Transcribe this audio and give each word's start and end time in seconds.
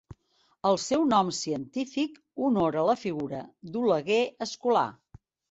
El 0.69 0.77
seu 0.83 1.03
nom 1.09 1.29
científic 1.39 2.15
honora 2.47 2.87
la 2.89 2.97
figura 3.03 3.43
d'Oleguer 3.77 4.19
Escolà. 4.49 4.85